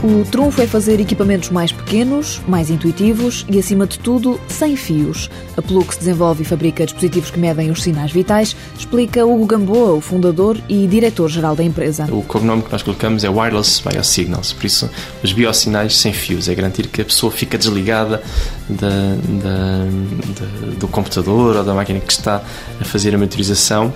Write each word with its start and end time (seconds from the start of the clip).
O 0.00 0.24
trunfo 0.24 0.62
é 0.62 0.66
fazer 0.66 1.00
equipamentos 1.00 1.50
mais 1.50 1.72
pequenos, 1.72 2.40
mais 2.46 2.70
intuitivos 2.70 3.44
e, 3.50 3.58
acima 3.58 3.84
de 3.84 3.98
tudo, 3.98 4.40
sem 4.46 4.76
fios. 4.76 5.28
A 5.56 5.60
Plux 5.60 5.96
desenvolve 5.96 6.42
e 6.42 6.46
fabrica 6.46 6.84
dispositivos 6.84 7.32
que 7.32 7.38
medem 7.38 7.68
os 7.68 7.82
sinais 7.82 8.12
vitais, 8.12 8.54
explica 8.78 9.26
Hugo 9.26 9.44
Gamboa, 9.44 9.94
o 9.94 10.00
fundador 10.00 10.56
e 10.68 10.86
diretor-geral 10.86 11.56
da 11.56 11.64
empresa. 11.64 12.06
O 12.12 12.22
cognome 12.22 12.62
que 12.62 12.70
nós 12.70 12.80
colocamos 12.80 13.24
é 13.24 13.28
Wireless 13.28 13.82
Biosignals, 13.82 14.52
por 14.52 14.66
isso 14.66 14.88
os 15.20 15.32
biosinais 15.32 15.96
sem 15.96 16.12
fios, 16.12 16.48
é 16.48 16.54
garantir 16.54 16.86
que 16.86 17.02
a 17.02 17.04
pessoa 17.04 17.32
fica 17.32 17.58
desligada 17.58 18.22
da, 18.68 18.88
da, 18.88 19.84
da, 20.38 20.74
do 20.78 20.86
computador 20.86 21.56
ou 21.56 21.64
da 21.64 21.74
máquina 21.74 21.98
que 21.98 22.12
está 22.12 22.40
a 22.80 22.84
fazer 22.84 23.16
a 23.16 23.18
monitorização 23.18 23.92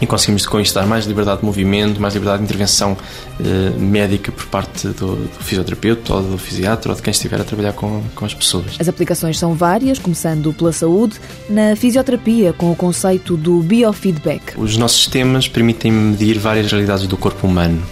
e 0.00 0.06
conseguimos 0.06 0.46
com 0.46 0.60
isto 0.60 0.74
dar 0.74 0.86
mais 0.86 1.06
liberdade 1.06 1.40
de 1.40 1.46
movimento, 1.46 2.00
mais 2.00 2.14
liberdade 2.14 2.38
de 2.38 2.44
intervenção 2.44 2.96
eh, 3.40 3.70
médica 3.78 4.32
por 4.32 4.46
parte 4.46 4.88
do, 4.88 5.16
do, 5.16 5.28
fisioterapeuta 5.40 6.14
ou 6.14 6.22
do 6.22 6.38
fisiatra 6.38 6.90
ou 6.90 6.96
de 6.96 7.02
quem 7.02 7.10
estiver 7.10 7.40
a 7.40 7.44
trabalhar 7.44 7.72
com, 7.72 8.02
com 8.14 8.24
as 8.24 8.34
pessoas. 8.34 8.76
As 8.78 8.88
aplicações 8.88 9.38
são 9.38 9.54
várias, 9.54 9.98
começando 9.98 10.52
pela 10.52 10.72
saúde, 10.72 11.20
na 11.48 11.76
fisioterapia 11.76 12.52
com 12.52 12.70
o 12.70 12.76
conceito 12.76 13.36
do 13.36 13.60
biofeedback. 13.60 14.58
Os 14.58 14.76
nossos 14.76 14.98
sistemas 14.98 15.48
permitem 15.48 15.92
medir 15.92 16.38
várias 16.38 16.70
realidades 16.70 17.06
do 17.06 17.16
corpo 17.16 17.46
humano 17.46 17.82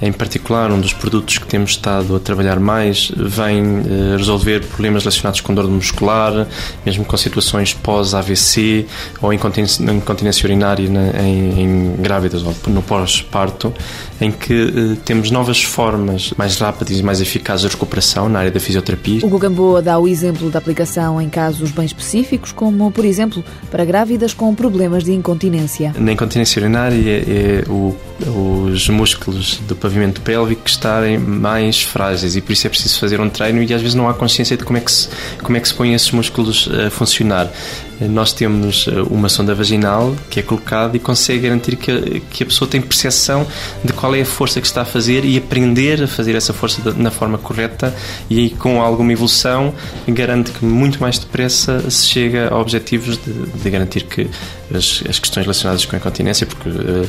em 0.00 0.12
particular, 0.12 0.70
um 0.70 0.80
dos 0.80 0.92
produtos 0.92 1.38
que 1.38 1.46
temos 1.46 1.70
estado 1.70 2.16
a 2.16 2.20
trabalhar 2.20 2.60
mais 2.60 3.10
vem 3.16 3.62
eh, 3.62 4.16
resolver 4.16 4.64
problemas 4.66 5.04
relacionados 5.04 5.40
com 5.40 5.54
dor 5.54 5.68
muscular, 5.70 6.46
mesmo 6.84 7.04
com 7.04 7.16
situações 7.16 7.72
pós-AVC 7.72 8.86
ou 9.22 9.32
incontinência 9.32 10.44
urinária 10.44 10.86
em, 10.86 11.60
em 11.60 11.96
grávidas 11.98 12.42
ou 12.42 12.54
no 12.68 12.82
pós-parto, 12.82 13.72
em 14.20 14.30
que 14.30 14.52
eh, 14.52 14.96
temos 15.04 15.30
novas 15.30 15.62
formas 15.62 16.32
mais 16.36 16.58
rápidas 16.58 16.98
e 16.98 17.02
mais 17.02 17.22
eficazes 17.22 17.66
de 17.66 17.72
recuperação 17.72 18.28
na 18.28 18.40
área 18.40 18.50
da 18.50 18.60
fisioterapia. 18.60 19.20
O 19.24 19.38
Gamboa 19.38 19.80
dá 19.80 19.98
o 19.98 20.06
exemplo 20.06 20.50
da 20.50 20.58
aplicação 20.58 21.20
em 21.22 21.30
casos 21.30 21.70
bem 21.70 21.86
específicos, 21.86 22.52
como, 22.52 22.90
por 22.90 23.04
exemplo, 23.04 23.42
para 23.70 23.84
grávidas 23.84 24.34
com 24.34 24.54
problemas 24.54 25.04
de 25.04 25.12
incontinência. 25.12 25.94
Na 25.98 26.12
incontinência 26.12 26.60
urinária 26.60 26.96
é, 26.96 27.64
é 27.64 27.70
o, 27.70 27.96
os 28.26 28.88
músculos 28.88 29.58
do 29.66 29.74
pavimento 29.86 30.20
pélvico 30.20 30.68
estarem 30.68 31.16
mais 31.16 31.80
frágeis 31.80 32.34
e 32.34 32.40
por 32.40 32.52
isso 32.52 32.66
é 32.66 32.70
preciso 32.70 32.98
fazer 32.98 33.20
um 33.20 33.30
treino 33.30 33.62
e 33.62 33.72
às 33.72 33.80
vezes 33.80 33.94
não 33.94 34.08
há 34.08 34.14
consciência 34.14 34.56
de 34.56 34.64
como 34.64 34.76
é 34.78 34.80
que 34.80 34.90
se, 34.90 35.08
como 35.40 35.56
é 35.56 35.60
que 35.60 35.68
se 35.68 35.74
põem 35.74 35.94
esses 35.94 36.10
músculos 36.10 36.68
a 36.86 36.90
funcionar. 36.90 37.50
Nós 38.00 38.32
temos 38.32 38.86
eh, 38.88 39.00
uma 39.10 39.28
sonda 39.28 39.54
vaginal 39.54 40.14
que 40.28 40.40
é 40.40 40.42
colocada 40.42 40.96
e 40.96 41.00
consegue 41.00 41.40
garantir 41.40 41.76
que 41.76 41.90
a, 41.90 42.20
que 42.30 42.42
a 42.42 42.46
pessoa 42.46 42.68
tem 42.68 42.80
percepção 42.80 43.46
de 43.82 43.92
qual 43.92 44.14
é 44.14 44.20
a 44.20 44.26
força 44.26 44.60
que 44.60 44.66
está 44.66 44.82
a 44.82 44.84
fazer 44.84 45.24
e 45.24 45.38
aprender 45.38 46.02
a 46.02 46.06
fazer 46.06 46.34
essa 46.34 46.52
força 46.52 46.92
na 46.94 47.10
forma 47.10 47.38
correta 47.38 47.94
e 48.28 48.50
com 48.50 48.82
alguma 48.82 49.12
evolução 49.12 49.74
garante 50.08 50.50
que 50.52 50.64
muito 50.64 51.00
mais 51.00 51.18
depressa 51.18 51.90
se 51.90 52.06
chega 52.06 52.48
a 52.48 52.58
objetivos 52.58 53.18
de, 53.18 53.32
de 53.32 53.70
garantir 53.70 54.04
que 54.04 54.28
as, 54.74 55.02
as, 55.08 55.18
questões 55.18 55.44
relacionadas 55.44 55.84
com 55.84 55.96
a 55.96 55.98
incontinência, 55.98 56.46
porque 56.46 56.68
uh, 56.68 57.08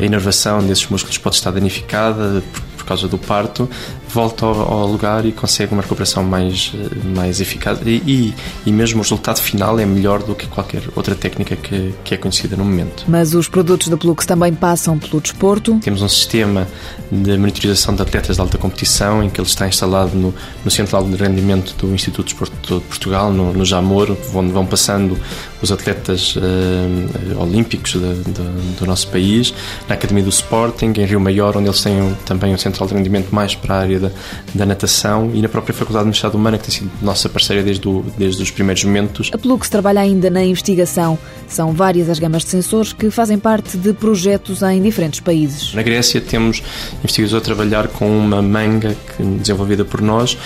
a 0.00 0.04
inervação 0.04 0.64
desses 0.64 0.86
músculos 0.88 1.18
pode 1.18 1.36
estar 1.36 1.50
danificada 1.50 2.42
por, 2.52 2.62
por 2.82 2.86
causa 2.86 3.06
do 3.06 3.16
parto, 3.16 3.68
volta 4.08 4.44
ao, 4.44 4.72
ao, 4.72 4.86
lugar 4.86 5.24
e 5.24 5.32
consegue 5.32 5.72
uma 5.72 5.82
recuperação 5.82 6.24
mais, 6.24 6.72
eh, 6.74 7.08
mais 7.16 7.40
eficaz 7.40 7.78
e, 7.86 8.02
e, 8.04 8.34
e, 8.66 8.72
mesmo 8.72 8.98
o 8.98 9.02
resultado 9.02 9.40
final 9.40 9.78
é 9.78 9.86
melhor 9.86 10.22
do 10.22 10.34
que 10.34 10.46
qualquer 10.46 10.82
outra 10.96 11.14
técnica 11.14 11.56
que, 11.56 11.94
que 12.04 12.14
é 12.14 12.16
conhecida 12.16 12.56
no 12.56 12.64
momento. 12.64 13.04
Mas 13.06 13.34
os 13.34 13.48
produtos 13.48 13.88
da 13.88 13.96
Plux 13.96 14.26
também 14.26 14.52
passam 14.52 14.98
pelo 14.98 15.20
desporto? 15.20 15.78
Temos 15.80 16.02
um 16.02 16.08
sistema 16.08 16.66
de 17.10 17.38
monitorização 17.38 17.94
de 17.94 18.02
atletas 18.02 18.36
de 18.36 18.42
alta 18.42 18.58
competição 18.58 19.22
em 19.22 19.30
que 19.30 19.40
ele 19.40 19.48
está 19.48 19.68
instalado 19.68 20.16
no, 20.16 20.34
no 20.64 20.70
Centro 20.70 21.02
de 21.04 21.16
Rendimento 21.16 21.74
do 21.78 21.94
Instituto 21.94 22.26
de 22.26 22.34
Desporto 22.34 22.80
de 22.80 22.84
Portugal, 22.86 23.32
no, 23.32 23.52
no 23.52 23.64
Jamor, 23.64 24.16
onde 24.34 24.52
vão 24.52 24.66
passando 24.66 25.16
os 25.62 25.70
atletas 25.70 26.34
uh, 26.36 27.40
olímpicos 27.40 27.92
de, 27.92 28.14
de, 28.24 28.76
do 28.78 28.86
nosso 28.86 29.08
país, 29.08 29.54
na 29.88 29.94
Academia 29.94 30.24
do 30.24 30.30
Sporting, 30.30 30.92
em 30.96 31.04
Rio 31.04 31.20
Maior, 31.20 31.56
onde 31.56 31.68
eles 31.68 31.80
têm 31.80 32.16
também 32.26 32.52
um 32.52 32.58
central 32.82 32.86
de 32.86 32.94
rendimento 32.94 33.34
mais 33.34 33.54
para 33.54 33.74
a 33.74 33.78
área 33.80 34.00
da, 34.00 34.10
da 34.54 34.66
natação 34.66 35.30
e 35.34 35.40
na 35.40 35.48
própria 35.48 35.74
Faculdade 35.74 36.04
de 36.04 36.08
Universidade 36.08 36.36
Humana, 36.36 36.58
que 36.58 36.64
tem 36.64 36.74
sido 36.74 36.90
nossa 37.00 37.28
parceira 37.28 37.62
desde, 37.62 37.88
o, 37.88 38.04
desde 38.16 38.42
os 38.42 38.50
primeiros 38.50 38.84
momentos. 38.84 39.30
A 39.32 39.38
Plux 39.38 39.68
trabalha 39.68 40.00
ainda 40.00 40.30
na 40.30 40.44
investigação. 40.44 41.18
São 41.46 41.72
várias 41.72 42.08
as 42.08 42.18
gamas 42.18 42.44
de 42.44 42.50
sensores 42.50 42.92
que 42.92 43.10
fazem 43.10 43.38
parte 43.38 43.76
de 43.76 43.92
projetos 43.92 44.62
em 44.62 44.82
diferentes 44.82 45.20
países. 45.20 45.74
Na 45.74 45.82
Grécia 45.82 46.20
temos 46.20 46.62
investigadores 46.98 47.34
a 47.34 47.40
trabalhar 47.40 47.88
com 47.88 48.06
uma 48.18 48.42
manga 48.42 48.96
desenvolvida 49.18 49.84
por 49.84 50.00
nós, 50.00 50.36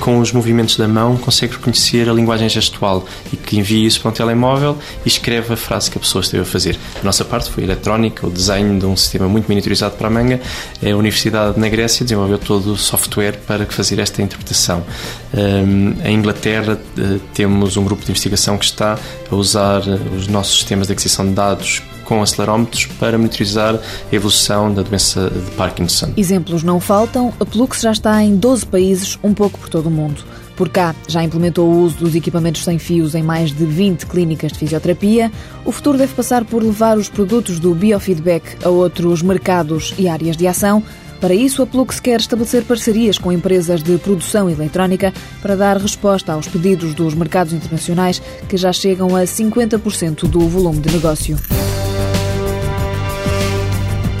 com 0.00 0.18
os 0.18 0.32
movimentos 0.32 0.76
da 0.76 0.86
mão 0.86 1.16
consegue 1.16 1.54
reconhecer 1.54 2.08
a 2.08 2.12
linguagem 2.12 2.48
gestual 2.48 3.06
e 3.32 3.36
que 3.36 3.58
envia 3.58 3.86
isso 3.86 4.00
para 4.00 4.10
um 4.10 4.14
telemóvel 4.14 4.78
e 5.04 5.08
escreve 5.08 5.54
a 5.54 5.56
frase 5.56 5.90
que 5.90 5.98
a 5.98 6.00
pessoa 6.00 6.22
esteve 6.22 6.42
a 6.42 6.46
fazer. 6.46 6.78
A 7.00 7.04
nossa 7.04 7.24
parte 7.24 7.50
foi 7.50 7.64
eletrónica, 7.64 8.26
o 8.26 8.30
desenho 8.30 8.78
de 8.78 8.86
um 8.86 8.96
sistema 8.96 9.28
muito 9.28 9.48
miniaturizado 9.48 9.96
para 9.96 10.08
a 10.08 10.10
manga. 10.10 10.40
A 10.82 10.96
Universidade 10.96 11.58
na 11.58 11.68
Grécia 11.68 12.04
desenvolveu 12.04 12.38
todo 12.38 12.72
o 12.72 12.76
software 12.76 13.38
para 13.46 13.66
fazer 13.66 13.98
esta 13.98 14.22
interpretação. 14.22 14.84
Um, 15.32 15.94
em 16.04 16.14
Inglaterra 16.14 16.78
uh, 16.98 17.20
temos 17.32 17.76
um 17.76 17.84
grupo 17.84 18.04
de 18.04 18.10
investigação 18.10 18.56
que 18.58 18.64
está 18.64 18.98
a 19.30 19.34
usar 19.34 19.82
eh, 19.86 19.98
os 20.16 20.28
nossos 20.28 20.54
sistemas 20.54 20.86
de 20.86 20.92
aquisição 20.92 21.26
de 21.26 21.32
dados 21.32 21.82
com 22.04 22.22
acelerómetros 22.22 22.86
para 22.98 23.16
monitorizar 23.16 23.74
a 23.74 24.14
evolução 24.14 24.72
da 24.72 24.82
doença 24.82 25.30
de 25.30 25.50
Parkinson. 25.52 26.12
Exemplos 26.16 26.62
não 26.62 26.78
faltam. 26.80 27.32
A 27.40 27.44
Plux 27.44 27.80
já 27.80 27.92
está 27.92 28.22
em 28.22 28.36
12 28.36 28.66
países, 28.66 29.18
um 29.22 29.34
pouco 29.34 29.58
por 29.58 29.68
todo 29.68 29.86
o 29.86 29.90
mundo. 29.90 30.24
Por 30.56 30.68
cá, 30.68 30.94
já 31.08 31.22
implementou 31.22 31.68
o 31.68 31.80
uso 31.80 31.98
dos 31.98 32.14
equipamentos 32.14 32.62
sem 32.62 32.78
fios 32.78 33.14
em 33.14 33.22
mais 33.22 33.50
de 33.50 33.64
20 33.64 34.06
clínicas 34.06 34.52
de 34.52 34.58
fisioterapia. 34.58 35.32
O 35.64 35.72
futuro 35.72 35.98
deve 35.98 36.14
passar 36.14 36.44
por 36.44 36.62
levar 36.62 36.96
os 36.96 37.08
produtos 37.08 37.58
do 37.58 37.74
biofeedback 37.74 38.64
a 38.64 38.68
outros 38.68 39.20
mercados 39.20 39.94
e 39.98 40.08
áreas 40.08 40.36
de 40.36 40.46
ação. 40.46 40.82
Para 41.20 41.34
isso, 41.34 41.62
a 41.62 41.66
Plux 41.66 42.00
quer 42.00 42.20
estabelecer 42.20 42.64
parcerias 42.64 43.18
com 43.18 43.32
empresas 43.32 43.82
de 43.82 43.96
produção 43.98 44.48
eletrónica 44.50 45.12
para 45.40 45.56
dar 45.56 45.76
resposta 45.78 46.32
aos 46.32 46.46
pedidos 46.46 46.94
dos 46.94 47.14
mercados 47.14 47.52
internacionais 47.52 48.20
que 48.48 48.56
já 48.56 48.72
chegam 48.72 49.16
a 49.16 49.22
50% 49.22 50.28
do 50.28 50.40
volume 50.40 50.80
de 50.80 50.92
negócio. 50.92 51.38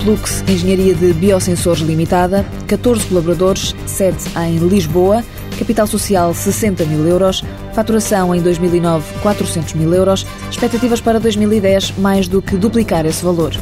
Plux 0.04 0.44
Engenharia 0.46 0.94
de 0.94 1.14
Biosensores 1.14 1.80
Limitada, 1.80 2.44
14 2.68 3.06
colaboradores, 3.06 3.74
sede 3.86 4.18
em 4.36 4.58
Lisboa, 4.58 5.24
capital 5.58 5.86
social 5.86 6.34
60 6.34 6.84
mil 6.84 7.06
euros, 7.06 7.42
faturação 7.72 8.34
em 8.34 8.42
2009 8.42 9.02
400 9.22 9.72
mil 9.72 9.94
euros, 9.94 10.26
expectativas 10.50 11.00
para 11.00 11.18
2010 11.18 11.92
mais 11.96 12.28
do 12.28 12.42
que 12.42 12.54
duplicar 12.54 13.06
esse 13.06 13.24
valor. 13.24 13.52